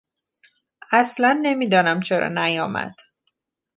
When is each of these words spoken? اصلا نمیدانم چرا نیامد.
اصلا 0.91 1.39
نمیدانم 1.43 1.99
چرا 1.99 2.27
نیامد. 2.29 2.95